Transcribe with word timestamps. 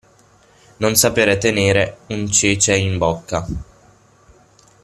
Non 0.77 0.95
saper 0.95 1.37
tenere 1.37 1.97
un 2.07 2.27
cece 2.31 2.75
in 2.75 2.97
bocca. 2.97 3.45